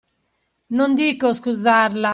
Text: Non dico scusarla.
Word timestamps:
Non 0.69 0.95
dico 0.95 1.31
scusarla. 1.31 2.09